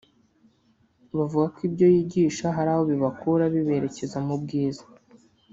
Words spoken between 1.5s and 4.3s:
ko ibyo yigisha hari aho bibakura biberekeza